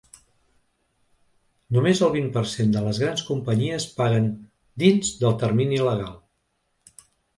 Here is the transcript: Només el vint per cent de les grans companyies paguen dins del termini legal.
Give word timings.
Només 1.75 2.01
el 2.07 2.15
vint 2.15 2.31
per 2.37 2.43
cent 2.53 2.73
de 2.77 2.83
les 2.87 3.01
grans 3.03 3.25
companyies 3.27 3.87
paguen 4.01 4.27
dins 4.85 5.13
del 5.21 5.37
termini 5.45 5.83
legal. 5.91 6.17